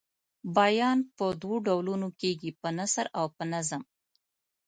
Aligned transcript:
بیان 0.57 0.97
په 1.17 1.25
دوو 1.41 1.55
ډولونو 1.67 2.07
کیږي 2.21 2.51
په 2.61 2.69
نثر 2.77 3.05
او 3.19 3.25
په 3.35 3.43
نظم. 3.53 3.81